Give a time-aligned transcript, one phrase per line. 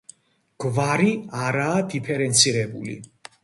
[0.65, 1.11] გვარი
[1.43, 3.01] არაა დიფერენცირებული.